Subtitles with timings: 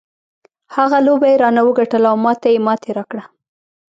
[0.75, 3.23] هغه لوبه یې رانه وګټله او ما ته یې ماتې راکړه.